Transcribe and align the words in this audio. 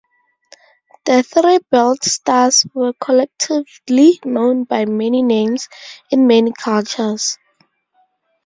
The 1.05 1.21
three 1.21 1.59
belt 1.69 2.03
stars 2.05 2.65
were 2.73 2.93
collectively 2.93 4.19
known 4.25 4.63
by 4.63 4.85
many 4.85 5.21
names 5.21 5.69
in 6.09 6.25
many 6.25 6.53
cultures. 6.53 7.37